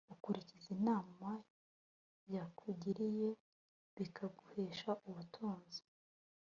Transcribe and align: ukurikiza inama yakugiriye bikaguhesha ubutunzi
ukurikiza 0.13 0.67
inama 0.77 1.29
yakugiriye 2.35 3.29
bikaguhesha 3.95 4.89
ubutunzi 5.07 5.81